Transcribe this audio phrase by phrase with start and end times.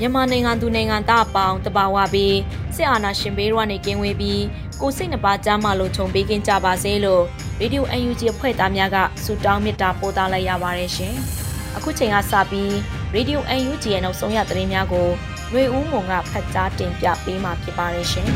[0.00, 2.36] မြန်မာနိုင်ငံသူနိုင်ငံသားအပေါင်းတဘာဝပြီး
[2.74, 4.42] စစ်အာဏာရှင်ဘေးရွာနေကင်းဝေးပြီး
[4.80, 7.22] ကိုစိတ်နှပါကြားမှလို့ခြုံပေးကင်းကြပါစေလို့
[7.60, 11.14] ရေဒီယို UNG အဖွဲ့သားများကဆုတောင်းမေတ္တာပို့သလိုက်ရပါတယ်ရှင်။
[11.76, 12.74] အခုချိန်ကစပြီး
[13.14, 15.08] ရေဒီယို UNG ရဲ့နောက်ဆုံးရသတင်းများကို
[15.50, 18.28] ຫນွေဦးမုံကဖတ်ကြားတင်ပြပေးမှာဖြစ်ပါတယ်ရှင်။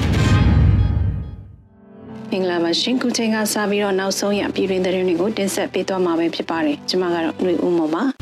[2.30, 8.21] မင်္ဂလာပါရှင်ခုချိန်ကစပြီးတော့နောက်ဆုံးရပြည်တွင်သတင်းတွေကိုတင်ဆက်ပေးသွားမှာပဲဖြစ်ပါတယ်ကျွန်မကတော့ຫນွေဦးမုံပါ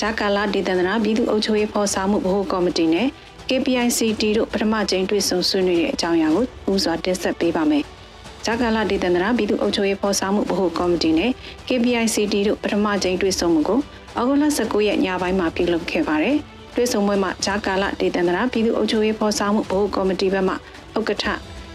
[0.00, 3.06] ဂျာကာလာဒေသနာပြည်သူ့အုပ်ချုပ်ရေးဖော်ဆောင်မှုဗဟိုကော်မတီနဲ့
[3.48, 7.82] KPICT တို့ပထမကြိမ်တွေ့ဆုံဆွေးနွေးတဲ့အကြောင်းအရာကိုဦးစွာတင်ဆက်ပေးပါမယ်။
[8.44, 11.30] ဂျာကာလာဒေသနာပြည်သူ့အုပ်ချုပ်ရေးဖော်ဆောင်မှုဗဟိုကော်မတီနဲ့
[11.68, 13.80] KPICT တို့ပထမကြိမ်တွေ့ဆုံမှုကို
[14.16, 16.36] အောက်တိုဘာ19ရက်ညပိုင်းမှာပြုလုပ်ခဲ့ပါတယ်။
[16.74, 20.54] တွေ့ဆုံပွဲမှာဂျာကာလာဒေသနာပြည်သူ့အုပ်ချုပ်ရေးဖော်ဆောင်မှုဗဟိုကော်မတီဘက်မှ
[20.98, 21.24] ဥက္ကဋ္ဌ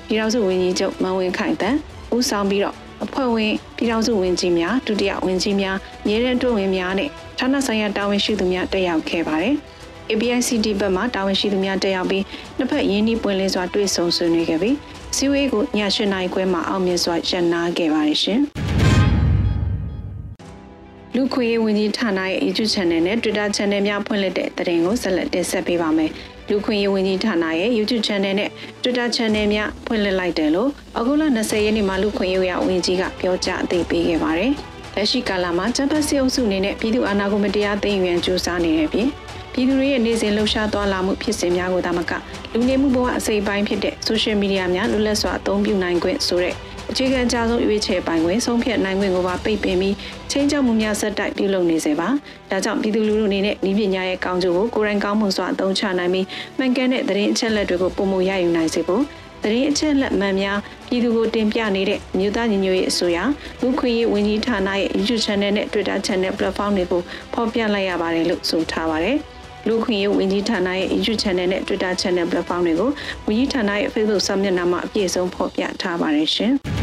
[0.08, 1.76] ပြည်ထောင်စုဝန်ကြီးချုပ်မန်ဝင်းခိုင်တန်
[2.16, 9.56] ဦးဆောင်ပြီးတော့ အဖွဲ့ဝင်ပြည်ထောင်စုဝန်ကြီးများဒုတိယဝန်ကြီးများမြေရဲတွဝင်များနဲ့ဌာနဆိုင်ရာတာဝန်ရှိသူများတက်ရောက်ခဲ့ပါတယ်။
[10.12, 12.24] ABICD ဘက်မှတာဝန်ရှိသူများတက်ရောက်ပြီး
[12.58, 14.75] နှစ်ဖက်ရင်းနှီးပွင့်လင်းစွာတွေ့ဆုံဆွေးနွေးခဲ့ပြီး
[15.16, 18.42] စီဝေးကိုည၈နာရီခွဲမှာအောင်မြင်စွာရန်နာခဲ့ပါတယ်ရှင်။
[21.16, 26.12] လူခွေဝန်ကြီးဌာနရဲ့ YouTube Channel နဲ့ Twitter Channel များဖွင့်လှစ်တဲ့သတင်းကိုဆက်လက်တင်ဆက်ပေးပါမယ်။
[26.51, 28.50] လူခွင့်ရေးဝန်ကြီးဌာနရဲ့ YouTube Channel နဲ့
[28.81, 34.51] Twitter Channel များဖွင့်လှစ်လိုက်တယ်လို့အခုလ20ရက်နေ့မှာလူခွင့်ရေးဝန်ကြီးကပြောကြားအသိပေးခဲ့ပါတယ်။
[34.95, 39.07] လက်ရှိကာလမှာဂျပန်စစ်အုပ်စုအနေနဲ့ပြည်သူ့အာဏာကိုမတရားသိမ်းယူရန်ကြိုးစားနေတဲ့အပြင်
[39.53, 42.12] ပြည်သူတွေရဲ့နေစဉ်လှုပ်ရှားသွားလာမှုဖြစ်စဉ်များကိုသာမက
[42.53, 46.56] လူနေမှုဘဝအစိပ်ပိုင်းဖြစ်တဲ့ social media များလွတ်လပ်စွာအသုံးပြုနိုင်ခွင့်ဆိုတဲ့
[46.91, 49.96] အခြေခံအကြဆုံးရွေးချယ်ပိုင်ခွင့်ဆုံးဖြတ်နိုင်ခွင့်ကိုပါပိတ်ပင်ပြီး
[50.31, 52.07] ချင်းချောက်မှုများဆက်တိုက်ပြုလုပ်နေစေပါ
[52.52, 56.25] ဒါကြောင့်ပြည်သူလူထုအနေနဲ့ဤပညာရဲ့ကောင်းကျိုးကိုကိုယ်တိုင်ကောင်းမွန်စွာအသုံးချနိုင်ပြီး
[56.57, 59.03] မှန်ကန်တဲ့သတင်းအချက်အလက်တွေကိုပုံမရယူနိုင်စေဖို့
[59.44, 60.57] သတင်းအချက်လက်မှန်များ
[60.88, 63.18] ပြည်သူကိုတင်ပြနေတဲ့မြို့သားညီညွတ်ရေးအစိုးရ
[63.62, 67.01] လူခွင့်ရေးဝန်ကြီးဌာနရဲ့ YouTube Channel နဲ့ Twitter Channel platform တွေကို
[67.34, 69.18] ဖော်ပြလိုက်ရပါတယ်လို့ဆိုထားပါတယ်
[69.68, 72.90] လူခွင့်ရေးဝန်ကြီးဌာနရဲ့ YouTube Channel နဲ့ Twitter Channel platform တွေကို
[73.28, 76.53] ဝန်ကြီးဌာနရဲ့ Facebook စာမျက်နှာမှာအပြည့်အစုံဖော်ပြထားပါတယ်ရှင်။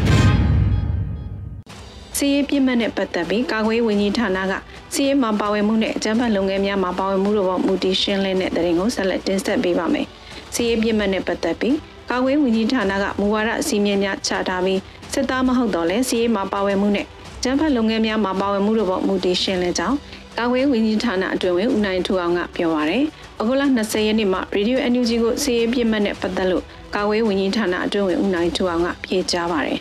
[2.21, 4.53] စီးရေးပြစ်မှတ်နဲ့ပတ်သက်ပြီးကာကွယ်ဝန်ကြီးဌာနက
[4.93, 10.05] စီးရေးမှာပါဝင်မှုနဲ့အကြမ်းဖက်လုပ်ငန်းများမှာပါဝင်မှုတို့ပေါ်မူတည်ရှင်းလင်းတဲ့တဲ့ရင်ကိုဆက်လက်တင်ဆက်ပေးပါမယ်။
[10.53, 11.75] စီးရေးပြစ်မှတ်နဲ့ပတ်သက်ပြီး
[12.09, 14.79] ကာကွယ်ဝန်ကြီးဌာနကမူဝါဒအစည်းအဝေးများချထားပြီး
[15.13, 17.05] စစ်သားမဟုတ်တော့လဲစီးရေးမှာပါဝင်မှုနဲ့
[17.43, 19.97] ကျန်းဖက်လုပ်ငန်းများမှာပါဝင်မှုတို့ပေါ်မူတည်ရှင်းလင်းကြောင်း
[20.37, 23.03] ကာကွယ်ဝန်ကြီးဌာနအတွင်းဝင်ဦးနိုင်ထူအောင်ကပြောပါရယ်
[23.39, 26.63] အခုလ20ရက်နေ့မှာ Radio NUG ကိုစီးရေးပြစ်မှတ်နဲ့ပတ်သက်လို့
[26.95, 29.79] ကာကွယ်ဝန်ကြီးဌာနအတွင်းဝင်ဦးနိုင်ထူအောင်ကဖြေကြားပါရယ်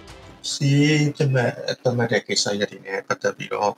[0.52, 3.72] စီးပြတ်မှတ်တတ်မှတ်တဲ့ကိစ္စရပ်တွေနဲ့ပတ်သက်ပြီးတော့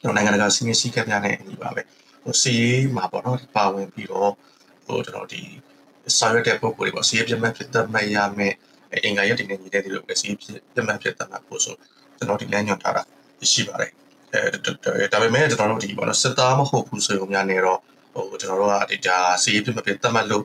[0.00, 1.82] ကျွန်တော်နိုင်ငံတကာစီးမင်းစည်းကမ်းများနဲ့အညီပါပဲ
[2.24, 4.32] ဟိုစီးမှာပေါ့နော်ပါဝင်ပြီးတော့
[4.86, 5.42] ဟိုကျွန်တော်ဒီ
[6.18, 8.54] ဆောင်ရွက်တဲ့ပုံကိုယ်တွေပေါ့စီးပြတ်မှတ်ဖြစ်တတ်မှတ်ရမယ်
[9.04, 11.74] အင်္ဂါရက်တွေနဲ့ညီတဲ့ဒီလိုပဲစီးပြတ်မှတ်ဖြစ်တတ်မှတ်ဖို့ဆို
[12.16, 13.02] ကျွန်တော်ဒီလမ်းညွှန်ထားတာ
[13.52, 13.92] ရှိပါတယ်
[14.34, 17.80] အဲဒါပေမဲ့ကျွန်တော်တို့ဒီပေါ့နော်စစ်သားမဟုတ်ဘူးဆိုရုံများနဲ့တော့
[18.14, 20.44] ဟိုကျွန်တော်တို့ကဒီဒါစီးပြတ်မှတ်ဖြစ်တတ်မှတ်လို့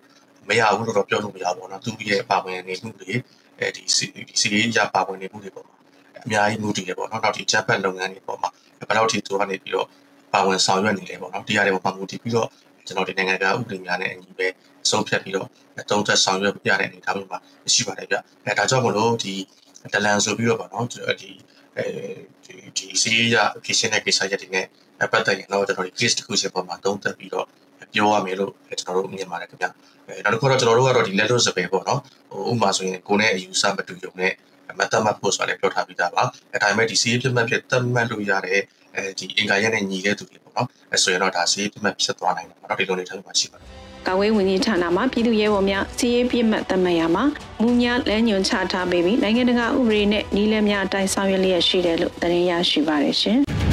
[0.49, 3.11] မရဘူးလို့တော့ပြောလို့မရဘူးပေါ့နော်သူရဲ့ပါဝင်နေမှုတွေ
[3.67, 3.83] အဲဒီ
[4.29, 5.67] ဒီစီရေးရပါဝင်နေမှုတွေပေါ့
[6.25, 9.87] အများကြီးမှုတည်တယ်ပေါ့နော်နောက်ဒီဂျပန်လုပ်ငန်းတွေပေါ့မှာဘယ်တော့ထိသူကနေပြီးတော့
[10.33, 12.47] ပါဝင်ဆောင်ရွက်နေလဲပေါ့နော်တရားတွေပေါ်မှာမှုတည်ပြီးတော့
[12.87, 14.47] ကျွန်တော်ဒီနိုင်ငံကဥပဒေများနဲ့အညီပဲ
[14.89, 15.47] ဆုံးဖြတ်ပြီးတော့
[15.89, 17.39] တုံးသက်ဆောင်ရွက်ပြတဲ့အနေအထားမျိုးမှာ
[17.73, 18.15] ရှိပါတယ်ဗျ
[18.45, 19.33] အဲဒါကြောင့်မလို့ဒီ
[19.93, 21.31] ဒလန်ဆိုပြီးတော့ပေါ့နော်ဒီအဲဒီ
[22.77, 24.65] ဒီစီးရဖြစ်ရှင်တဲ့ကိစ္စရပ်တွေနဲ့
[25.11, 27.47] ပတ်သက်ရင်တော့ကျွန်တော်ဒီ case တစ်ခုချင်းပေါ်မှာတုံးသက်ပြီးတော့
[27.93, 29.65] ပြောရမယ်လို့ကျွန်တော်တို့မြင်ပါတယ်ခင်ဗျ
[30.07, 31.99] အဲနောက်တစ်ခုတော့ကျွန်တော်တို့ကတော့ဒီ letter စပယ်ပေါ့နော်
[32.31, 34.33] ဟိုဥမာဆိုရင်ကိုယ်နဲ့အယူဆမတူရုံနဲ့
[34.79, 36.23] မတ်တတ်မှတ်ဖို့ဆိုတာလည်းပြောထားပြီးသားပါ
[36.53, 38.59] အဲဒါပေမဲ့ဒီစီးပြတ်မှတ်ဖြစ်တတ်မှတ်လို့ရတဲ့
[38.95, 43.67] အဲဒီအင်္ဂါရက်နဲ့ညီတဲ့သူတွေပေါ့နော်အဲဆိုရင်တော့ဒါစီးပြတ်မှတ်ဖြစ်သွားနိုင်တယ်ပေါ့နော်ဒီလိုနေထားမှာရှိပါတယ်
[44.07, 47.23] ကာဝေးဝန်ကြီးဌာနမှပြည်သူ့ရဲဘော်များစီးရေးပြစ်မှတ်သတ်မှတ်ရမှာ
[47.61, 53.39] မူများလမ်းညွှန်ချထားပေးပြီးနိုင်ငံတကာဥပဒေနဲ့နည်းလမ်းများအတိုင်းဆောင်ရွက်လျက်ရှိတယ်လို့သတင်းရရှိပါတယ်ရှင်။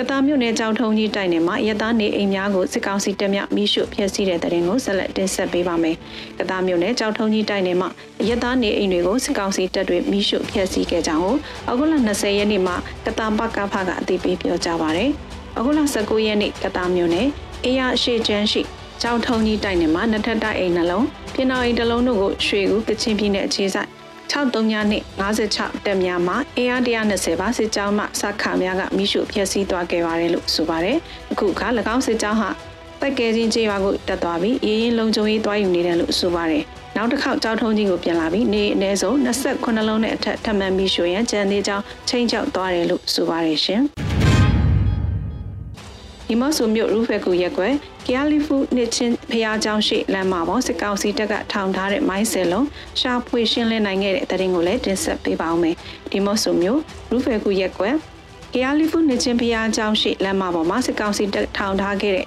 [0.00, 5.96] ကတားမြို့နယ်ကြောင်ထုံကြီးတိုက်နယ်မှာရသားနေအိမ်များကိုစစ်ကောင်စီတပ်များမိရှုဖျက်ဆီးတဲ့တဲ့ရင်ကိုဆက်လက်တင်ဆက်ပေးပါမယ်။
[6.38, 7.88] ကတားမြို့နယ်ကြောင်ထုံကြီးတိုက်နယ်မှာ
[8.28, 11.36] ရသားနေအိမ်တွေကိုစစ်ကောင်စီတပ်တွေမိရှုဖျက်ဆီးခဲ့ကြောင်းကို
[11.70, 15.10] အခုလ20ရက်နေ့မှာကတားပကဖကအသိပေးပြောကြားပါရယ်။
[15.58, 17.28] အခုလ19ရက်နေ့ကတားမြို့နယ်
[17.64, 18.62] အေရရှေချမ်းရှိ
[19.02, 23.97] ကြောင်ထုံကြီးတိုက်နယ်မှာနှစ်ထပ်တိုက်အိမ်နှလုံးပြင်တော်အိမ်တစ်လုံးတို့ကိုရွှေကူကချင်ပြည်နယ်အခြေစိုက်
[24.32, 30.96] 63ညနှစ်56တက်များမှာအင်အား120ပါစစ်ကြောင်းမှစခါများကမိရှုဖျက်ဆီးသွားခဲ့ပါတယ်လို့ဆိုပါတယ်။
[31.32, 32.50] အခုခါ၎င်းစစ်ကြောင်းဟာ
[33.00, 36.62] ပက်ကဲချင်းကျေးရွာကိုတက်သွားပြီးရင်းရင်လုံခြုံရေးသွားယူနေတယ်လို့ဆိုပါတယ်။
[36.96, 43.82] နောက်တစ်ခေါက်ကြောက်ထုံးကြီးကိုပြန်လာပြီးနေအနည်းဆုံး28လုံးနဲ့အထက်ထပ်မံမိရှုရန်ကြံသေးကြောင်းချိန်ချောက်သွားတယ်လို့ဆိုပါတယ်ရှင်။
[46.30, 47.74] ဒီမော့ဆိုမြို့ရူဖက်ကူရက်ကွယ်
[48.06, 52.66] ကီယာလီဖူနှစ်ချင်းဖျားချောင်းရှိလမ်းမှာပေါ့စစ်ကောင်စီတပ်ကထောင်ထားတဲ့မိုင်းဆယ်လုံး
[53.00, 55.76] ရှာဖွေရှင်းလင်းနိုင်ခဲ့တဲ့တရင်ကိုလည်းတင်ဆက်ပေးပါဦးမယ်
[56.10, 56.80] ဒီမော့ဆိုမြို့
[57.10, 57.94] ရူဖက်ကူရက်ကွယ်
[58.52, 62.26] ကီယာလီဖူနှစ်ချင်းဖျားချောင်းရှိလမ်းမှာပေါ့မှာစစ်ကောင်စီတပ်ထောင်ထားခဲ့တဲ့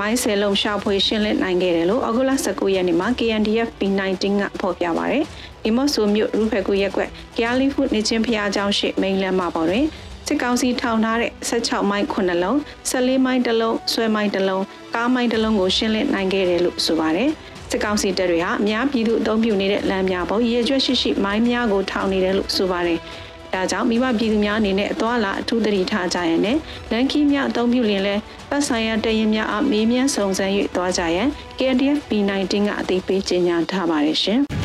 [0.00, 5.24] မိုင်းဆယ်လုံးရှာဖွေရှင်းလင်းနိုင်ခဲ့တယ်လို့အောက်တိုဘာ19ရက်နေ့မှာ KNDF P19 ကဖော်ပြပါရတယ်
[5.64, 9.84] ဒီမော့ဆိုမြို့ရူဖက်ကူရက်ကွယ်ကီယာလီဖူနှစ်ချင်းဖျားချောင်းရှိမိန်လမ်းမှာပေါ့တွင်
[10.26, 12.56] စစ်ကောင်စီထောင်ထားတဲ့16မိုင်9လုံး
[12.90, 14.64] 14မိုင်တစ်လုံးဆွဲမိုင်တစ်လုံး
[14.94, 17.30] ကားမိုင်တစ်လုံးကိုရှင်းလင်းနိုင်ခဲ့တယ်လို့ဆိုပါတယ်
[17.70, 22.98] စစ်ကောင်စီတပ်တွေဟာအများပြည်သူအုံပြုနေတဲ့လမ်းများပေါ်ရည်ရွယ်ရှိရှိမိုင်းများကိုထောင်နေတယ်လို့ဆိုပါတယ်
[23.54, 26.56] ဒါကြောင့်မိဘပြည်သူများအနေနဲ့အသွာလာအထူးသတိထားကြရနဲ့
[26.90, 28.14] လန်ကီးများအုံပြုလင်လဲ
[28.50, 31.28] ပတ်ဆိုင်ရာတရင်များအမေးမြန်းစုံစမ်း၍သွားကြရန်
[31.58, 34.42] KDF B19 ကအသိပေးကြေညာထားပါတယ်ရှင်။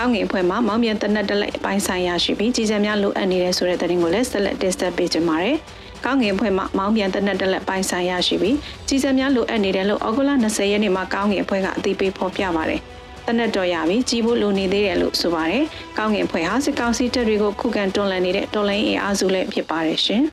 [0.00, 5.56] ကောင်းငင်အဖွဲ့မှာမောင်မြန်တနက်တလက်အပိုင်းဆိုင်ရရှိပြီးကြီးစံများလိုအပ်နေတဲ့ဆိုတဲ့သတင်းကိုလည်းဆက်လက်တင်ဆက်ပေးကြပါမယ်။
[6.04, 8.56] ကောင်းငင်အဖွဲ့မှာမောင်မြန်တနက်တလက်ပိုင်းဆိုင်ရရှိပြီး
[8.88, 12.80] ကြီးစံများလိုအပ်နေတယ်လို့ဩဂုတ်လ20ရက်နေ့မှာကောင်းငင်အဖွဲ့ကအသိပေးဖော်ပြပါတယ်။
[13.26, 15.64] တနက်တော်ရပြီးကြီးဖို့လိုနေသေးတယ်လို့ဆိုပါတယ်။
[15.98, 20.22] ကောင်းငင်အဖွဲ့ဟာစစ်ကောင်စီတပ်တွေကိုခုခံတွန်းလှန်နေတဲ့တော်လိုင်းအင်အားစုလည်းဖြစ်ပါတယ်ရှင်။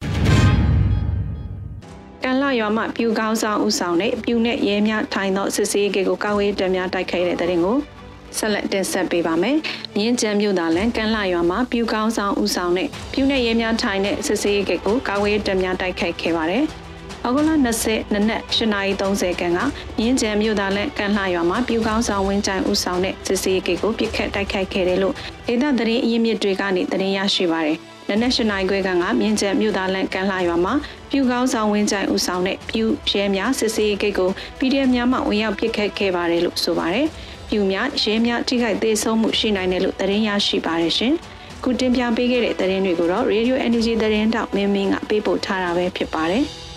[2.23, 7.77] ကန်လာရွာမှာပြူကောင်းဆောင်ဦးဆောင်တဲ့ပြူနဲ့ရဲများထိုင်သောစစ်စေးကေကိုကာဝေးတပ်များတိုက်ခိုက်တဲ့တဲ့ရင်ကို
[8.37, 9.57] ဆက်လက်တင်ဆက်ပေးပါမယ်။
[9.97, 16.65] မြင်းကျမ်းမြို့သားလန်ကန်လာရွာမှာပြူကောင်းဆောင်ဦးဆောင်တဲ့ပြူနဲ့ရဲများထိုင်တဲ့စစ်စေးကိတ်ကိုကာဝေးတပ်များတိုက်ခိုက်ခဲ့ပါတယ်။
[17.23, 17.55] အောက်တိုဘာ
[17.85, 19.59] 20နနက်8:30ခန်းက
[19.99, 25.15] မြင်းကျမ်းမြို့သားလက်ကန်လှရွာမှာပြူကောင်းဆောင်ဝင်းကြိုင်ဦးဆောင်တဲ့စစ်စေးကိတ်ကိုပြစ်ခတ်တိုက်ခိုက်ခဲ့တယ်လို့
[25.47, 27.77] ဒေသသတင်းအရင်းမြစ်တွေကနေသတင်းရရှိပါတယ်။
[28.09, 28.89] နနက်၈နာရီခွဲက
[29.19, 30.73] မြင်းကျက်မြို့သားလန်ကန်လှရွာမှာ
[31.09, 34.29] ပြူကောင်းဆောင်ဝင်းကြိုင်ဦးဆောင်တဲ့ပြူရဲများစစ်စေးဂိတ်ကို
[34.59, 37.07] PDF များမှဝင်ရောက်ပစ်ခတ်ခဲ့ပါတယ်လို့ဆိုပါတယ်။
[37.55, 41.13] ပြူများရဲများထိခိုက်သေးဆုံးမှုရှိနိုင်တယ်လို့သတင်းရရှိပါတယ်ရှင်။
[41.63, 46.43] ခုတင်ပြပေးခဲ့တဲ့သတင်းတွေကိုတော့ Radio Energy သတင်းတောက်မင်းမင်းကပေးပို့ထားတာပဲဖြစ်ပါတယ်။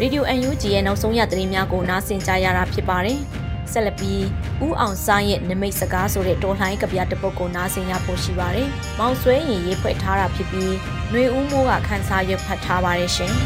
[0.00, 3.20] ရေဒီယို UNG ရဲ့နောက်ဆုံးရသတင်းများကိုနားဆင်ကြရတာဖြစ်ပါတယ်။
[3.72, 4.24] ဆက်လက်ပြီး
[4.64, 10.74] ဦးအောင်ဆိုင်ရဲ့နမိတ်စကားဆိုတဲ့တော်လှန်ရေးကဗျာတစ်ပုဒ်ကိုနားဆင်ရဖို့ရှိပါတယ်။မောင်ဆွဲရင်ရေးဖွဲ့ထားတာဖြစ်ပြီး
[11.10, 13.32] ຫນွေဦးမိုးကခန်းစားရွက်ဖတ်ထားပါတယ်ရှင်။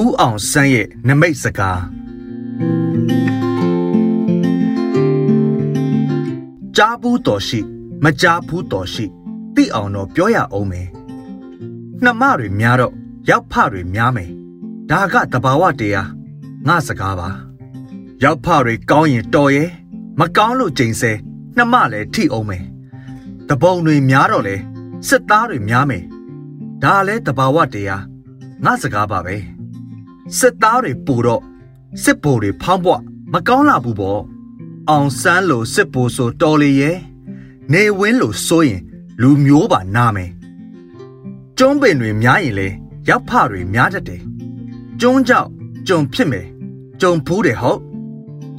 [0.00, 1.80] ဦးအောင်ဆန်းရဲ့နမိတ်စကား
[6.76, 7.60] ကြားဘူးတော်ရှိ
[8.04, 9.04] မကြားဘူးတော်ရှိ
[9.54, 10.88] သိအောင်တော့ပြောရအောင်မယ်
[12.04, 12.92] နှမတွေများတော့
[13.28, 14.30] ရောက်ဖတွေများမယ်
[14.90, 16.15] ဒါကတဘာဝတရား
[16.68, 17.28] ငါစကားပါ
[18.22, 19.70] ရောက်ဖတွေကောင်းရင်တော်ရဲ့
[20.20, 21.12] မကောင်းလို့ချိန်ဆဲ
[21.56, 22.64] နှမလည်းထိအောင်မယ်
[23.48, 24.56] တပုံတွေများတော့လေ
[25.08, 26.04] စစ်သားတွေများမယ်
[26.82, 28.02] ဒါလည်းတဘာဝတရား
[28.64, 29.36] ငါစကားပါပဲ
[30.38, 31.42] စစ်သားတွေပူတော့
[32.02, 34.20] စစ်ဘိုလ်တွေဖောင်းပွားမကောင်းလာဘူးပေါ့
[34.88, 36.98] အောင်ဆန်းလိုစစ်ဘိုလ်ဆိုတော်လေရဲ့
[37.72, 38.82] နေဝင်းလိုစိုးရင်
[39.20, 40.30] လူမျိုးပါနာမယ်
[41.58, 42.68] ကျွန်းပင်တွေများရင်လေ
[43.08, 44.22] ရောက်ဖတွေများတတ်တယ်
[45.00, 45.48] ကျွန်းကြောက်
[45.88, 46.46] ကြုံဖြစ်မယ်
[47.01, 47.79] ကြုံဖူးတယ်ဟုတ်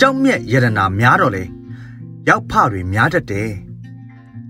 [0.00, 1.44] ကြောက်မြက်ရတနာများတော့လေ
[2.28, 3.50] ရောက်ဖတွေများတတ်တယ်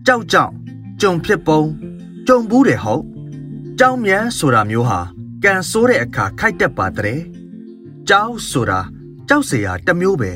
[0.07, 0.53] ကြောက်ကြောက်
[1.01, 1.63] ကြုံဖြစ်ပုံ
[2.27, 3.05] ကြုံဘူးတယ်ဟုတ်
[3.79, 5.01] ကြောက်မြတ်ဆိုတာမျိုးဟာ
[5.43, 7.21] ကန်ဆိုးတဲ့အခါခိုက်တက်ပါတဲ့
[8.09, 8.81] ကြောက်ဆိုတာ
[9.29, 10.33] ကြောက်เสียတမျိုးပဲ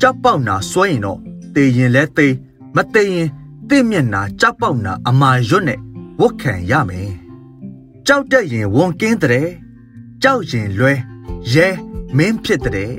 [0.00, 1.20] ကြောက်ပေါက်နာစွဲရင်တော့
[1.54, 2.34] တေရင်လဲတေး
[2.76, 3.28] မတေးရင်
[3.68, 5.78] တိမျက်နာကြောက်ပေါက်နာအမာရွတ်နဲ့
[6.20, 7.10] ဝတ်ခံရမယ်
[8.06, 9.48] ကြောက်တက်ရင်ဝန်ကင်းတဲ့
[10.22, 10.92] ကြောက်ရင်လွဲ
[11.52, 11.68] ရဲ
[12.17, 12.93] မင်းဖြစ်တဲ့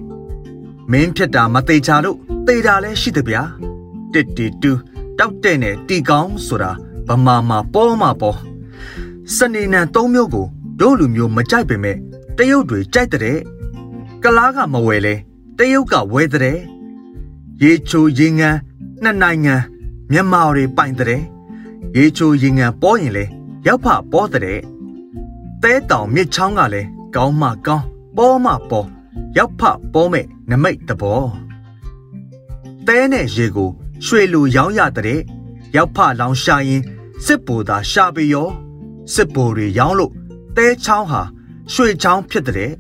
[0.90, 3.42] မင်းဖြစ်တာမသေးချာလို့သေတာလည်းရှိတယ်ဗျာ
[4.12, 4.72] တစ်တီတူ
[5.18, 6.70] တောက်တဲ့နဲ့တီကောင်းဆိုတာ
[7.08, 8.38] ဗမာမှာပေါ်မှာပေါ်
[9.34, 10.46] စနေနံသုံးမျိုးကို
[10.80, 11.96] တို့လူမျိုးမကြိုက်ပေမဲ့
[12.36, 13.38] တရုတ်တွေကြိုက်တဲ့
[14.22, 15.14] ကလားကမဝယ်လဲ
[15.58, 16.58] တရုတ်ကဝဲတဲ့
[17.62, 18.58] ရေချိုရေငန်း
[19.02, 19.54] နှစ်နိုင်ငံ
[20.10, 21.22] မြန်မာတွေပိုင်တဲ့
[21.96, 23.24] ရေချိုရေငန်းပေါ်ရင်လေ
[23.66, 24.42] ရောက်ဖပေါ်တဲ့
[25.62, 27.84] တဲတောင်မြစ်ချောင်းကလည်းကောင်းမှကောင်း
[28.16, 28.93] ပေါ်မှပေါ်
[29.36, 31.24] ရောက်ဖပေါ်မဲ့နမိတ်တဘော
[32.86, 33.70] တဲနဲ့ရေကို
[34.04, 35.20] ရွှေလူရောင်းရတဲ့
[35.76, 36.82] ရောက်ဖလောင်ရှာရင်
[37.24, 38.48] စစ်ပူသာရှာပေရော
[39.12, 40.12] စစ်ပူတွေရောင်းလို့
[40.56, 41.22] တဲချောင်းဟာ
[41.72, 42.72] ရွှေချောင်းဖြစ်တဲ့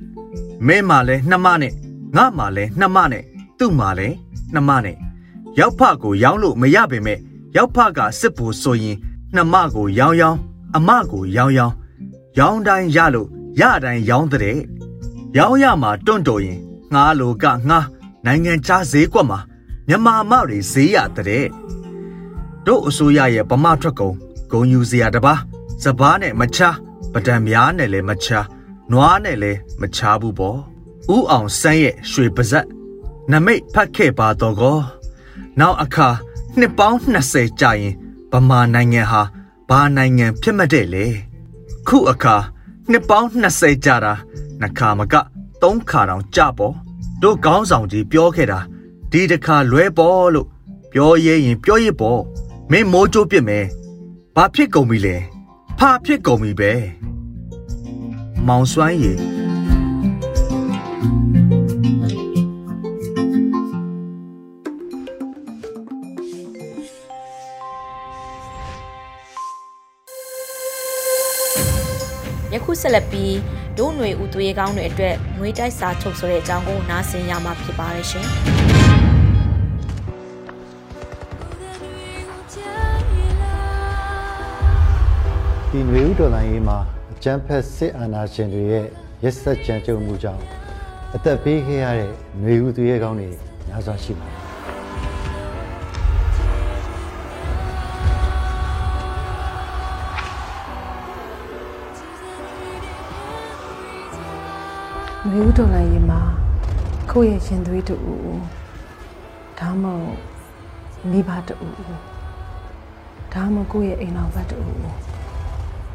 [0.66, 1.72] မင်းမှလည်းနှမနဲ့
[2.16, 3.24] ငါမှလည်းနှမနဲ့
[3.58, 4.16] သူ့မှလည်း
[4.54, 4.96] နှမနဲ့
[5.58, 7.18] ရောက်ဖကိုရောင်းလို့မရပေမဲ့
[7.56, 8.96] ရောက်ဖကစစ်ပူဆိုရင်
[9.34, 10.38] နှမကိုရောင်းရောင်း
[10.76, 11.74] အမကိုရောင်းရောင်း
[12.38, 13.28] ရောင်းတိုင်းရလို့
[13.60, 14.58] ရတိုင်းရောင်းတဲ့
[15.36, 16.58] ရောင်းရမှာတွန့်တော်ရင်
[16.94, 17.60] ငားလိုကငား
[18.24, 19.40] နိုင်ငံခြားဈေးကွက်မှာ
[19.88, 21.46] မြန်မာမတွေဈေးရတဲ့
[22.66, 24.16] တို့အစိုးရရဲ့ဗမာထွက်ကုန်
[24.50, 25.34] ဂုံယူစရာတပါ
[25.82, 26.76] စပားနဲ့မချား
[27.12, 28.46] ပဒံများနဲ့လည်းမချား
[28.92, 30.58] နွားနဲ့လည်းမချားဘူးပေါ့
[31.14, 32.66] ဥအောင်ဆန်းရဲ့ရွှေပါဇက်
[33.30, 34.78] နမိတ်ဖတ်ခဲ့ပါတော့ကော
[35.60, 36.08] နောက်အခါ
[36.58, 36.98] နှစ်ပေါင်း
[37.28, 37.94] 20ကြာရင်
[38.32, 39.22] ဗမာနိုင်ငံဟာ
[39.68, 41.06] ဘာနိုင်ငံဖြစ်မှတဲ့လေ
[41.88, 42.36] ခုအခါ
[42.90, 44.14] နှစ်ပေါင်း20ကြာတာ
[44.60, 45.14] နှခါမက
[45.62, 46.74] သုံးခါတောင်ကြပေါ်
[47.22, 48.60] တို့ကောင်းဆောင်ကြီးပြောခဲ့တာ
[49.12, 50.48] ဒီတခါလွဲပေါ်လို့
[50.92, 52.20] ပြောရဲရင်ပြောရပေါ်
[52.70, 53.66] မင်းမိုးကြိုးပြစ်မယ်
[54.34, 55.16] ဘာဖြစ်ကုန်ပြီလဲ
[55.78, 56.72] ဖာဖြစ်ကုန်ပြီပဲ
[58.46, 59.18] မောင်စွမ်းရည်
[72.81, 73.35] ဆက်လက်ပြီး
[73.77, 78.27] ဒို့ຫນွေဦးသွေးကောင်းတွေအတွက်ငွေတိုက်စာချုပ်ဆိုတဲ့အကြောင်းကိုနားဆင်ရမှာဖြစ်ပါတယ်ရှင်။
[85.71, 86.77] ဒီຫນွေဥတော်လိုင်းရေးမှာ
[87.11, 88.85] အကြမ်းဖက်စစ်အာဏာရှင်တွေရဲ့
[89.23, 90.43] ရက်စက်ကြမ်းကြုတ်မှုကြောင့်
[91.15, 93.29] အသက်ပေးခဲ့ရတဲ့ຫນွေဥသူရဲကောင်းတွေ
[93.67, 94.32] များစွာရှိပါတယ်
[105.36, 106.20] မျိုးတော်လိုက်ရင်မှာ
[107.10, 108.40] ကိုယ့်ရဲ့ရင်သွေးတူဦး
[109.58, 110.18] ဒါမှမဟုတ်
[111.10, 111.74] မိဘတူဦး
[113.32, 114.78] ဒါမှမဟုတ်ကိုယ့်ရဲ့အိမ်တော်ဘက်တူဦး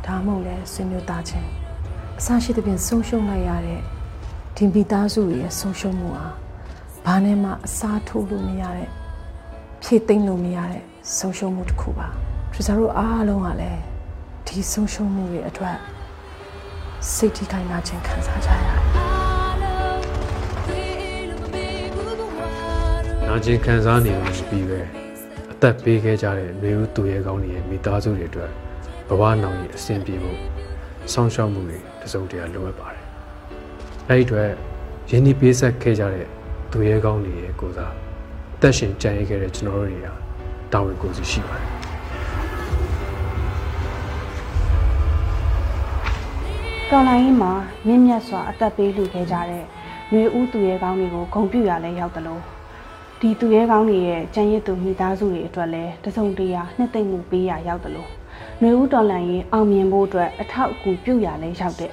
[0.06, 1.50] ဒါမှမဟုတ်လည်းဆွေမျိုးသားချင်း
[2.20, 3.82] အစရှိသဖြင့်ဆုံးရှုံးလိုက်ရတဲ့
[4.56, 6.26] ဒီမိသားစုရဲ့ဆုံးရှုံးမှုဟာ
[7.06, 8.90] ဘာနဲ့မှအစားထိုးလို့မရတဲ့
[9.82, 10.84] ဖြည့်သိမ့်လို့မရတဲ့
[11.18, 12.08] ဆုံးရှုံးမှုတစ်ခုပါ
[12.54, 13.82] ကျွန်တော်တို့အားလုံးကလည်း
[14.48, 15.78] ဒီဆုံးရှုံးမှုတွေအတွက်
[17.14, 18.79] စိတ်ထိခိုက်နာခြင်းခံစားကြရတယ်
[23.32, 24.80] နာကျင်ခံစားနေလို့ပြီးပဲ
[25.52, 28.52] အသက်ပေးခဲ့ကြတဲ့မျိုးဦးသူရဲကောင်းတွေရဲ့မိသားစုတွေအတွက်
[29.08, 30.40] ဘဝနောင်ရဲ့အဆင်ပြေဖို့
[31.14, 33.06] စောင့်ရှောက်မှုတွေတစုံတရာလိုအပ်ပါတယ်။
[34.10, 34.50] အဲဒီအတွက်
[35.10, 36.28] ရင်းနှီးပေးဆက်ခဲ့ကြတဲ့
[36.72, 37.94] သူရဲကောင်းတွေရဲ့ကိုယ်စား
[38.56, 40.08] အသက်ရှင်ကြံ့ရခဲ့တဲ့ကျွန်တော်တို့တွေက
[40.74, 41.70] တာဝန်ကိုယ်စီရှိပါတယ်။
[46.90, 47.52] တော်လိုင်းရင်မှာ
[47.86, 49.64] မြင့်မြတ်စွာအသက်ပေးလူခဲ့ကြတဲ့
[50.10, 52.44] ຫນွေဦးသူရဲကောင်းတွေကိုဂုံပြူရလဲရောက်တယ်လို့
[53.24, 58.10] ဒီသူရဲကောင်းတွေရဲ့ကြံရစ်သူမိသားစုတွေအတွက်လည်းတစုံတရာနှစ်သိမ့်မှုပေးရရောက်တယ်လို့
[58.62, 61.92] နှွေဦးတော်လန်ရင်အောင်မြင်ဖို့အတွက်အထောက်အကူပြုရလဲရောက်တဲ့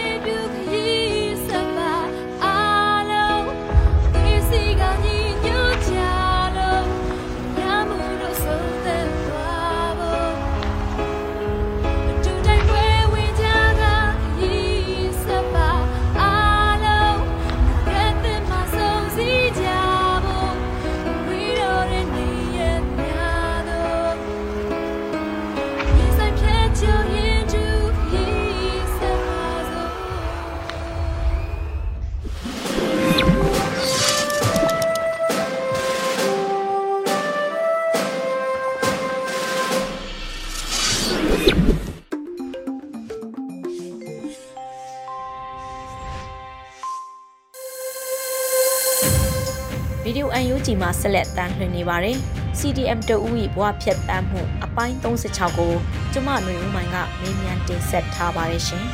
[51.00, 52.18] ဆက်လက်တမ်းလွှင့်နေပါတယ်။
[52.60, 55.74] CDM တဦး၏ဘဝဖြတ်တမ်းမှုအပိုင်း36ကို
[56.14, 58.86] ကျမຫນွေဦးမိုင်ကမေးမြန်းတင်ဆက်ထားပါတယ်ရှင်။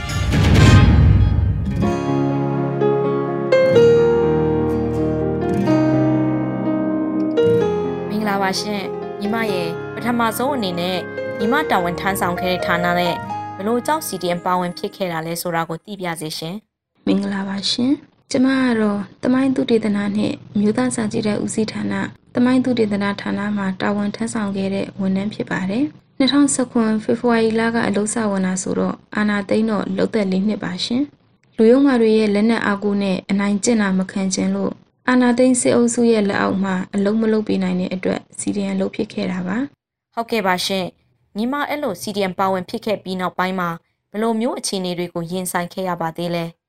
[8.09, 8.81] မင်္ဂလာပါရှင်
[9.21, 10.97] ညီမရဲ့ပထမဆုံးအနေနဲ့
[11.39, 13.15] ညီမတာဝန်ထမ်းဆောင်ခဲ့တဲ့ဌာနနဲ့
[13.57, 16.55] ဘလို့ကြောက် CDM ပါဝင်ဖြစ်ခဲ့တာလဲဆိုတာကိုသိပြစေရှင်။
[17.07, 17.93] မင်္ဂလာပါရှင်။
[18.31, 21.93] ကျမကတော့တမိုင်းသူတေသနာနှင့်မြို့သားစာကြည့်တဲ့ဦးစီးဌာန
[22.35, 25.83] တမိုင်းသူတေသနာဌာနမှာတာဝန်ထမ်းဆောင်ခဲ့တဲ့ဝန်ထမ်းဖြစ်ပါတယ်။
[26.19, 31.03] 2019ဖေဖော်ဝါရီလကအလုပ်စဝင်လာဆိုတော့အာနာသိန်းတော့လုတ်သက်လေးနှစ်ပါရှင်။
[31.57, 34.71] လူယုံမာတွေရဲ့လက်နက်အားကိုနဲ့အနိုင်ကျင့်တာမခံခြင်းလို့
[35.09, 39.57] အာနာသိန်းစစ်အုပ်စုရဲ့လက်အောက်မှာအလုံးမလုံးပေးနိုင်တဲ့အတွက်စီဒီအန်လုပ်ဖြစ်ခဲ့တာပါ။
[40.13, 40.85] ဟုတ်ကဲ့ပါရှင်။
[41.37, 43.69] ညီမအဲ့လိုစီဒီအန်ပါဝင်ဖြစ်ခဲ့ပြီးနောက်ပိုင်းမှာ
[44.11, 46.45] ဘယ်လိုမျိုးအခြေအနေတွေကိုရင်ဆိုင်ခဲ့ရပါသေးလဲ။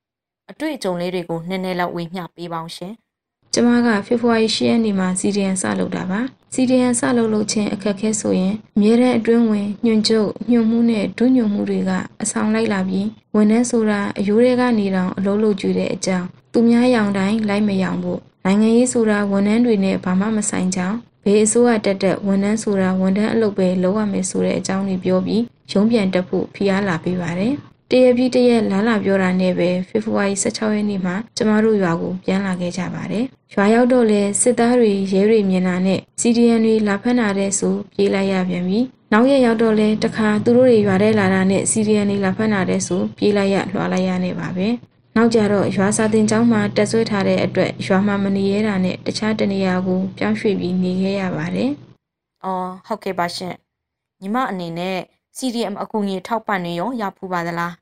[0.52, 2.92] အတွေ့အကြုံလေးတွေကိုနည်းနည်းလောက်ဝေမျှပေးပါအောင်ရှင်။
[3.52, 6.20] ကျမကဖေဖော်ဝါရီ10ရက်နေ့မှာစီဒီအန်စလုပ်တာပါ။
[6.52, 11.90] စီဒီအန်စလုပ်လို့ချင်းအခက်ခဲဆိုရင်အမြဲတမ်းအတွင်းဝင်ညွန့်ကျုပ်ညွန့်မှုနဲ့ဒုညွန့်မှုတွေက
[12.22, 27.54] အဆောင်လိုက်လာပြီးဝန်ထမ်းဆိုတာအယိုးတွေကနေတောင်အလုံးလုံးကျူတဲ့အကြောင်းသူများရောင်တိုင်းလိုက်မရောင်ဖို့နိုင်ငံရေးဆိုတာဝန်ထမ်းတွေနဲ့ဘာမှမဆိုင်ကြောင်းဘေးအစိုးရတက်တက်ဝန်ထမ်းဆိုတာဝန်ထမ်းအလုပ်ပဲလုပ်ရမယ်ဆိုတဲ့အကြောင်းတွေပြောပြီးရုံးပြန်တက်ဖို့ဖိအားလာပေးပါတယ်။
[27.92, 38.80] တရပြီးတရက်လာလာပြောတာနဲ့ပဲဖေဖော်ဝါရီ16ရက်နေ့မှာကျမတို့ရွာကိုပြန်လာခဲ့ကြပါတယ်။ရွာရောက်တော့လဲစစ်သားတွေရဲတွေမြင်လာနဲ့ CDN တွေလာဖမ်းလာတဲ့ဆိုပြေးလိုက်ရပြန်ပြီ။
[39.12, 44.68] နောက်ရက်ရောက်တော့လဲတခါသူတို့တွေရွာထဲလာတာနဲ့ CDN တွေလာဖမ်းလာတဲ့ဆိုပြေးလိုက်ရလွှာလိုက်ရနေပါပဲ။
[45.16, 51.70] နောက်ကြတော့ရွာစာတင်ကျောင်းမှာတက်ဆွဲထားတဲ့အတွက်ရွာမှာမနေရတာနဲ့တခြားတနေရာကိုပြောင်းရွှေ့ပြီးနေခဲ့ရပါတယ်။
[52.44, 53.54] အော်ဟုတ်ကဲ့ပါရှင်။
[54.20, 54.98] ညီမအနေနဲ့
[55.36, 57.72] CDM အကူအညီထောက်ပံ့နေရောရဖူးပါသလား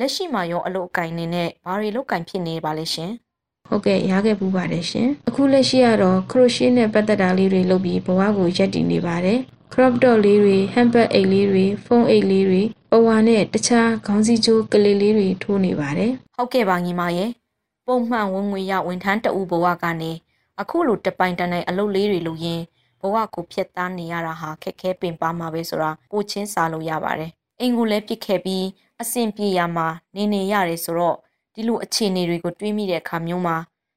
[0.00, 3.10] လက်ရှိမှာရောအလုပ်အကင်နေနဲ့ဘာတွေလုပ်ကင်ဖြစ်နေပါလဲရှင်
[3.68, 9.38] ဟုတ်ကဲ့ရခဲ့ပူပါတယ်ရှင်အခုလက်ရှိကတော့ခရိုရှီနဲ့ပတ်သက်တာလေးတွေလုပ်ပြီးဘဝကိုရက်တည်နေပါတယ်
[9.72, 17.30] crop dot လေးတွေ handbag အိတ်လေးတွေဖုန်းအိတ်လေးတွေပဝါနဲ့တခြားခေါင်းစည်းကြိုးကလေးလေးတွေထိုးနေပါတယ်ဟုတ်ကဲ့ပါညီမရဲ့
[17.86, 20.12] ပုံမှန်ဝင်ငွေရဝန်ထမ်းတအူဘဝကနေ
[20.60, 22.60] အခုလိုတပိုင်တနိုင်အလုပ်လေးတွေလုပ်ရင်
[23.00, 27.30] ဘဝကိုဖျက်သားနေရတာဟာခက်ခဲပင်ပါမှာပဲဆိုတာကိုချင်းစာလို့ရပါတယ်
[27.60, 28.64] အိမ်ကိုလည်းပြစ်ခဲ့ပြီး
[29.04, 29.86] အဆင်ပြေရမှာ
[30.16, 31.16] နေနေရတယ်ဆိုတော့
[31.54, 33.56] ဒီလိုအခြေအနေတွေကိုတွေးမိတဲ့အခါမျိုးမှာ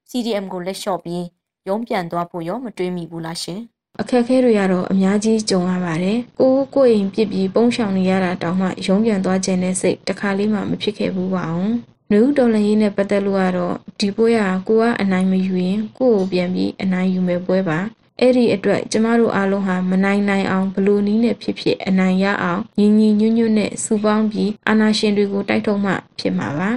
[0.09, 1.23] CDM ကိုလက်လျှော့ပြီး
[1.67, 3.61] ရုံးပြန်သွားဖို့ရောမတွေးမိဘူးလားရှင်
[4.01, 11.73] အခက်အခဲတွေကတော့အများကြီးကြုံရပါတယ်ကိုကိုအိမ်ပြစ်ပြီးပုံရှောင်နေရတာတောင်မှရုံးပြန်သွားခြင်းနဲ့စိတ်တခါလေးမှမဖြစ်ခဲ့ဘူးပါအောင်
[12.11, 17.79] လူတော်လည်းရေးနဲ့ပတ်သက်လို့ကတော့ဒီပွဲကကိုကအနိုင်မယူရင်ကိုကိုပြန်ပြီးအနိုင်ယူမယ်ပွဲပါ
[18.21, 26.69] အဲ့ဒီအတွက်ကျမတို့အားလုံးဟာမနိုင်နိုင်အောင်ဘလို့နည်းနဲ့ဖြစ်ဖြစ်အနိုင်ရအောင်ညီညီညွတ်ညွတ်နဲ့စုပေါင်းပြီးအာဏာရှင်တွေကိုတိုက်ထုတ်မှဖြစ်မှာပါ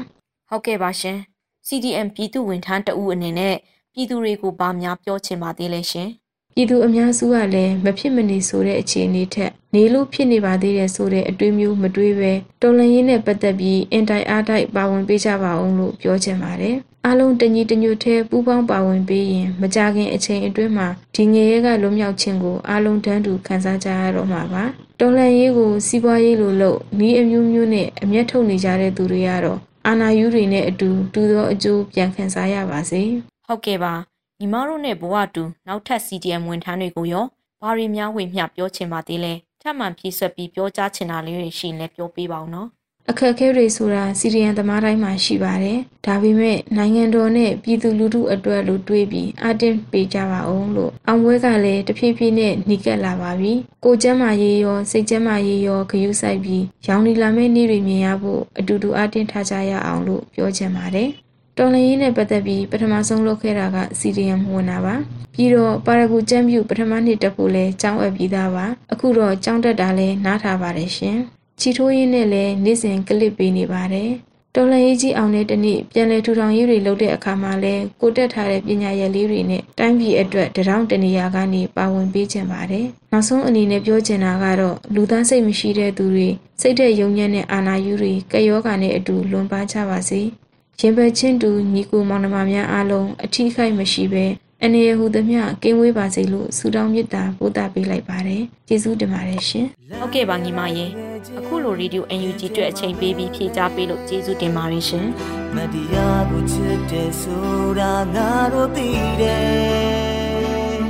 [0.49, 1.19] ဟုတ်ကဲ့ပါရှင်
[1.67, 3.57] CDM ပြည်သူဝန်ထမ်းတဦးအနေနဲ့
[3.95, 6.09] ပြည်သူတွေကိုဗာများပြောချင်ပါသေးလဲရှင်
[6.55, 16.77] ပြည်သူအများစုကလည်းမဖြစ်မနေဆိုတဲ့အခြေအနေထက်နေလို့ဖြစ်နေပါသေးတယ်ဆိုတဲ့အတွေးမျိုးမတွေးပဲတော်လန်ရေးနဲ့ပတ်သက်ပြီးအင်တိုင်အားတိုက်ပါဝင်ပေးကြပါအောင်လို့ပြောချင်ပါတယ်။
[17.07, 24.65] အားလုံးတညီတညွတ်ထဲပူးပေါင်းပါဝင်ပေးရင်မကြခင်အချိန်အတွင်းမှာဒီငရဲကလွတ်မြောက်ခြင်းကိုအားလုံးတန်းတူခံစားကြရတော့မှာပါ။
[25.01, 33.03] တော်လန်ရေးကိုစီးပွားရေးလိုလို့ဤအမျိုးမျိုးနဲ့အမျက်ထုတ်နေကြတဲ့သူတွေကတော့အာနာယူတွေနဲ့အတူတူသောအကျိုးပြန်ခံစားရပါစေ။
[33.47, 33.95] ဟုတ်ကဲ့ပါ
[34.39, 37.27] ညီမတို့နဲ့ဘဝတူနောက်ထပ် CDM ဝန်ထမ်းတွေကိုရော
[37.61, 39.33] ဘာတွေများဝင်မျှပြောချင်ပါသေးလဲ
[39.63, 42.69] ထပ်မံဖြည့်ဆွက်ပြီးပြောကြားချင်တာလေးတွေရှိရင်လည်းပြောပေးပါဦးနော်
[43.11, 53.53] အခက်အခဲတွေဆိုတာစီရီယန်သမားတိုင်းမှာရှိပါတယ်။ဒါပေမဲ့နိုင်ငံတော်နဲ့ပြည်သူလူထုအတွက်လို့တွေးပြီးအတင်းပေးကြပါအောင်လို့အောင်ပွဲကလည်းတဖြည်းဖြည်းနဲ့နှိကက်လာပါပြီ။
[53.85, 61.11] ကိုကျမ်းမာရေးရောစိတ်ကျမ်းမာရေးရောဂရုစိုက်ပြီးရောင်နီလာမယ့်နေ့တွေမြင်ရဖို့အတူတူအတင်းထားကြရအောင်လို့ပြောချင်ပါတယ်။
[61.59, 64.95] တော်လင်းရေးနဲ့ပတ်သက်ပြီးပထမဆုံးလုပ်ခဲ့တာက CDM ဝင်တာပါ
[65.35, 71.19] ပြီးတော့ပါရဂူကျမ်းပြူပထမနှစ်တက်ဖို့လဲကျောင်းအပ်ပြီးသားပါအခုတော့ကျောင်းတက်တာလဲနားထားပါတယ်ရှင်
[71.61, 74.11] ချီထိုးရင်းနဲ့လဲနေ့စဉ်ကလစ်ပေးနေပါတယ်
[74.57, 86.29] တော်လှန်ရေးကြီးအောင်တဲ့တနေ့ပြန်လည်ထူထောင်ရေးတွေလုပ်တဲ့အခါမှာလဲကိုတက်ထားတဲ့ပညာရည်လေးတွေနဲ့တိုင်းပြည်အတွက်တရောင်းတနေရာကနေပါဝင်ပေးခြင်းပါတယ်။နောက်ဆုံးအနေနဲ့ပြောချင်တာကတော့လူသားစိတ်မရှိတဲ့သူတွေ
[86.61, 90.21] စိတ်တဲ့ယုံညံ့တဲ့အာနာယူတွေကယောဂာနဲ့အတူလွန်ပါကြပါစေ။
[90.81, 94.27] ရင်ဘတ်ချင်းတူညီကိုမောင်နှမများအားလုံးအထီးခိုက်မရှိဘဲ
[94.65, 99.67] အနေရဟုသမျှကင်းဝေးပါစေလို့ဆုတောင်းမေတ္တာပို့သပေးလိုက်ပါတယ်ကျေးဇူးတင်ပါတယ်ရှင်
[100.01, 100.87] ဟုတ်ကဲ့ပါညီမရေ
[101.39, 105.07] အခုလိုရေဒီယို UNG အတွက်အချိန်ပေးပြီးဖြေကြားပေးလို့ကျေးဇူးတင်ပါတယ်ရှင်
[105.55, 107.45] မတရားကိုချစ်တယ်ဆို
[107.79, 108.89] တာငါတို့သိ
[109.21, 110.81] တယ်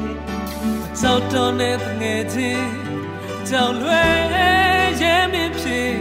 [1.00, 2.70] စောက်တော်နဲ့ငယ်ချင်း
[3.48, 4.02] ကြောင်လွဲ
[5.02, 5.94] ရဲမင်းဖြစ်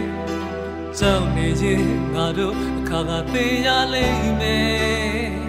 [1.00, 5.49] ကြောက်နေရင်ငါတို့အခါကသိရလိမ့်မယ်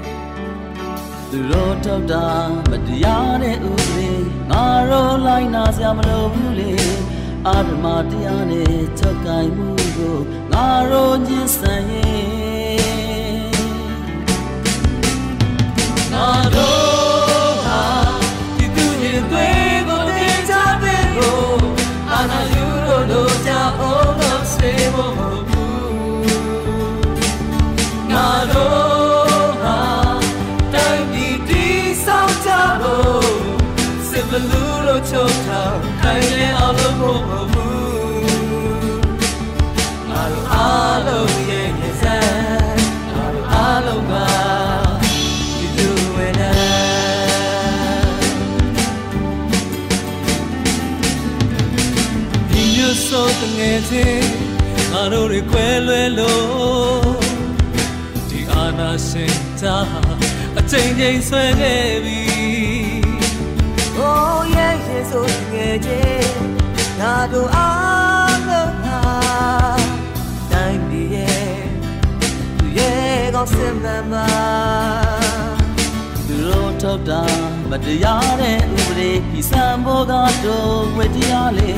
[1.33, 2.29] သူတို့ထောက်တာ
[2.71, 4.11] မတရားတဲ့ဥပဒေ
[4.51, 6.73] ငါတို့လိုက်နာစရာမလိုဘူးလေ
[7.47, 10.19] အာဓမတရားနဲ့ချက်ကင်မှုကို
[10.53, 13.51] ငါတို့ညှဉ်းဆန်ရင်
[16.13, 17.00] ငါတို့
[34.91, 37.79] လူးလို့ချုပ်ထားခိုင်လေအောင်လို့မဟုတ်ဘူး
[40.09, 42.19] ငါတို့အားလုံးရဲ့ရဲ့စံ
[43.15, 44.15] ငါတို့အားလုံးက
[45.03, 46.53] ဒီသူဝင်နေ
[52.51, 54.31] ဒီမျိုးဆိုတဲ့ငယ်ချင်း
[54.93, 57.19] ငါတို့တွေခွဲလွဲလို့
[58.31, 59.79] ဒီအာနာစင်တာ
[60.59, 63.00] အချိန်ချင်းဆွဲခဲ့ပြီ Oh yeah yeah
[65.11, 66.35] ဆိုငယ်ချင်း
[67.01, 69.01] ငါတို့အားလုံးဟာ
[70.53, 71.59] တိုင်းပြည်ရဲ့
[72.59, 74.29] သူရဲ့ကောင်းစင်မှန်ပါ
[76.27, 77.23] သူတို့ထောက်တာ
[77.71, 80.13] မတရားတဲ့ဥပဒေဒီစံဘောက
[80.45, 81.71] တော့ဝေတရားလေ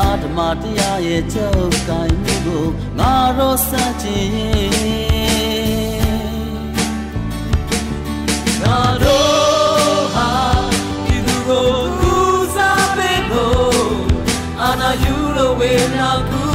[0.00, 2.66] အာဓမတရားရဲ့ချုပ်ကိုင်မှုကို
[2.98, 4.30] ငါတို့စัจကျင်
[8.62, 9.49] ငါတို့
[15.62, 16.49] ယူလို့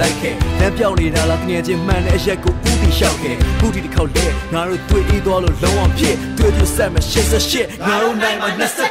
[0.00, 8.50] လိုက်ခဲ့လမ်းပြောင်းနေတာလားတကယ်ချင်းမှန်တဲ့အရက်ကိုဥတီလျှောက်ခဲ့ခုဒီတစ်ခေါက်လဲငါတို့တွေ့အေးသွားလို့လုံးဝဖြစ်တွေ့ပြဆက်မရှစ်ဆက်ရှစ်ငါတို့နိုင်မှာ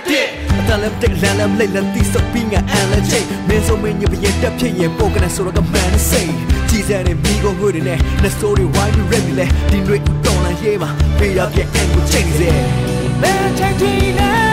[0.10, 6.32] 21အတလည်းတက်လမ်းလည်းလိတ်လည်းတီးစပင်းကအန်လည်းချိတ်မင်းဆိုမင်းညပရင်တက်ဖြစ်ရင်ပိုကနေဆိုတော့ကမှန်နေစိတ်
[6.70, 12.50] ကြီးစံနေမိကုန်ငွေတွေနဲ့နှစ်စိုးတွေဝိုင်းပြီး rap လေဒီတွေဦးတော်လာရေးပါပေးရပြအန်ကိုချိန်စေ
[13.22, 14.47] မင်းချိန်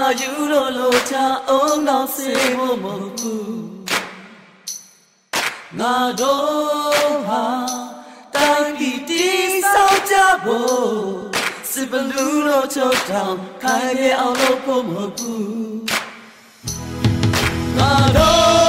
[0.00, 1.14] နာယူလို့လို့ချ
[1.48, 3.63] အောင်တော့စေဖို့မဟုတ်ဘူး
[5.80, 7.46] ငါတို့ဟာ
[8.34, 10.94] တိုင်းပြည်တည်ဆောက်ကြဖို့
[11.70, 15.44] စစ်ဘလူးလို့ချုပ်ထောင်ခိုင်ရအောင်လို့ဖို့မဟုတ်ဘူး
[17.76, 18.63] ငါတို့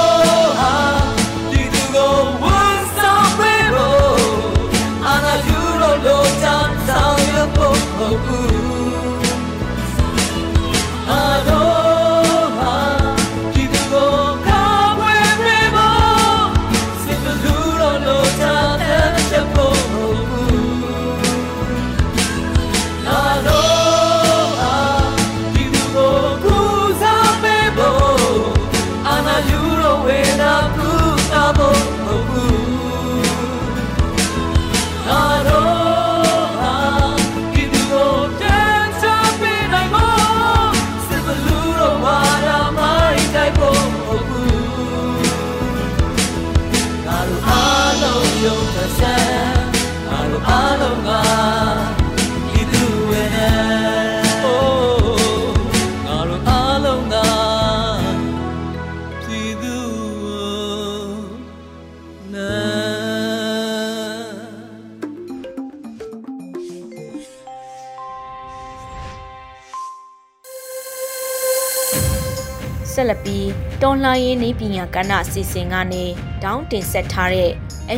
[74.24, 76.04] ရေးနေပညာကဏ္ဍအစီအစဉ်ကနေ
[76.44, 77.50] တောင်းတင်ဆက်ထားတဲ့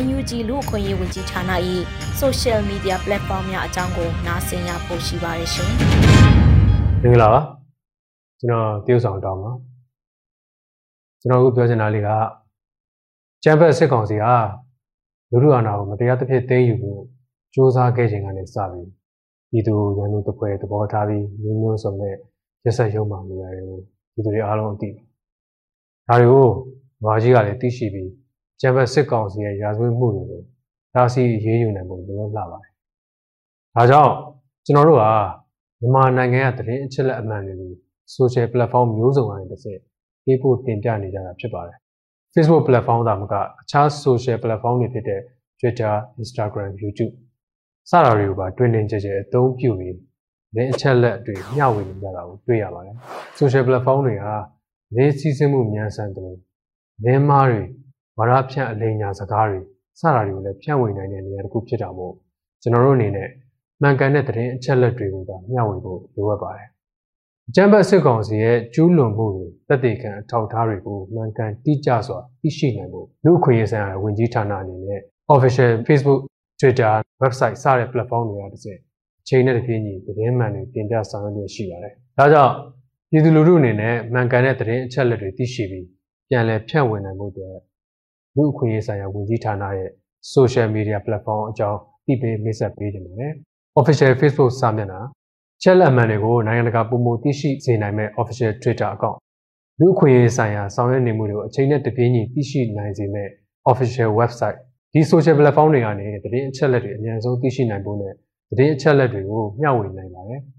[0.03, 1.51] NUG လူအခွင့်အရေးဝန်ကြီးဌာန၏
[2.21, 5.69] Social Media Platform များအကြောင်းကိုနားဆင်ရပို့ရှိပါရရှင်
[7.01, 7.41] မင်္ဂလာပါ
[8.39, 9.51] ကျွန်တော်တရုတ်ဆောင်တောင်းပါ
[11.21, 12.09] ကျွန်တော်အခုပြောချင်တာလေးက
[13.43, 14.25] ကျန်းဖက်စစ်ကောင်စီက
[15.31, 17.01] လူလူအာဏာကိုမတရားသဖြင့်သိမ်းယူဖို့
[17.53, 18.89] စူးစမ်းခဲ့ခြင်းကနေစပြီး
[19.51, 22.15] ပြည်သူရန်သူတပွဲသဘောထားပြီးမျိုးမျိုးစုံနဲ့
[22.63, 23.79] ရက်ဆက်ရုံမှနေရတယ်ကို
[24.13, 25.08] ပြည်သူတွေအားလုံးအသိပါ
[26.09, 26.47] ဒါတွေကို
[27.05, 28.11] ဘာကြီးကလည်းသိရှိပြီး
[28.59, 30.41] ကျန်ဘက်စစ်ကောင်စီရဲ့ရာဇဝတ်မှုတွေကို
[30.93, 32.73] ဒါစီရေးယူနိုင်ဖို့လိုအပ်လာပါတယ်
[33.75, 34.13] ဒါကြောင့်
[34.65, 35.11] ကျွန်တော်တို့ဟာ
[35.81, 37.71] မြန်မာနိုင်ငံရဲ့သတင်းအချက်အလက်အမှန်တွေကို
[38.15, 39.79] social platform မျိုးစုံကနေတစ်ဆင့်
[40.25, 41.77] ပေးဖို့တင်ပြနေကြတာဖြစ်ပါတယ်
[42.33, 45.21] Facebook platform သာမကအခြား social platform တွေဖြစ်တဲ့
[45.59, 47.13] Twitter, Instagram, YouTube
[47.89, 49.99] စတာတွေကိုပါတွင်တွင်ကြဲကြဲအသုံးပြုပြီးသ
[50.55, 52.95] တင်းအချက်အလက်တွေမျှဝေနေကြတာကိုတွေ့ရပါတယ်
[53.39, 54.35] social platform တွေဟာ
[54.95, 56.41] သတင်းစီးဆင်းမှုမြန်ဆန်တယ်လို့သ
[57.05, 57.61] တင်းမားတွေ
[58.17, 59.59] ဝါဒဖြန့်အလိမ်ညာစကားတွေ
[59.99, 62.13] စတာတွေကိုလည်းဖြန့်ဝေနိုင်တဲ့နေရာတစ်ခုဖြစ်တာမို့
[62.61, 63.29] ကျွန်တော်တို့အနေနဲ့
[63.81, 66.67] မှန်ကန်တဲ့သတင်းအချက်အလက်တွေကိုသာမျှဝေဖို့လိုအပ်ပါတယ်
[67.49, 75.01] အကြံဘတ်စစ်ကောင်စီရဲ့ကျူးလွန်မှုတွေတက်တေခံအထောက်အထားတွေကိုမှန်ကန်တိကျစွာသိရှိနိုင်ဖို့လူအခွင့်အရေးဆိုင်ရာဝန်ကြီးဌာနအနေနဲ့
[75.33, 76.21] official Facebook
[76.59, 78.79] Twitter website စတဲ့ platform တွေကတစ်စက်
[79.21, 82.53] အချိန်နဲ့တပြေးညီသတင်းမှန်တွေတင်ပြဆောင်ရွက်ရရှိပါတယ်။ဒါကြောင့်
[83.11, 85.85] ပြည်သူလူထုအနေနဲ့မှန်ကန်တဲ့သတင်းအချက်အလက်တွေသိရှိပြီး
[86.29, 87.55] ပြန်လည်ဖြန့်ဝေနိုင်ဖို့အတွက်
[88.35, 89.89] လူအခွင့်အရေးဆိုင်ရာဝန်ကြီးဌာနရဲ့
[90.33, 93.33] social media platform အကြောင်းသိပေးမိတ်ဆက်ပေးကြပါတယ်။
[93.79, 94.99] official Facebook စာမျက်နှာ
[95.63, 99.17] ချက်လက်မှန်တွေကိုနိုင်ငံတကာပုံမှုသိရှိစေနိုင်မဲ့ official Twitter account
[99.79, 103.27] လူအခွင့်အရေးဆိုင်ရာဆောင်ရွက်နေမှုတွေကိုအချိန်နဲ့တပြေးညီသိရှိနိုင်စေမဲ့
[103.71, 104.57] official website
[104.93, 108.13] ဒီ social platform တွေကနေသတင်းအချက်အလက်တွေအများဆုံးသိရှိနိုင်ဖို့နဲ့
[108.49, 110.41] သတင်းအချက်အလက်တွေကိုမျှဝေနိုင်ပါတယ်။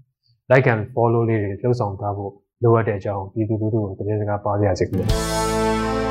[0.51, 2.31] like and follow လေးတွေလှုပ်ဆောင်ထားဖို့
[2.63, 5.07] လိုအပ်တဲ့အကြောင်းပြည်သူလူထုကိုသတင်းစကားပါရစေခင်ဗျာ။